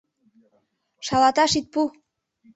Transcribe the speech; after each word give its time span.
—Шалаташ 1.05 1.51
ит 1.59 1.65
пу! 1.73 1.81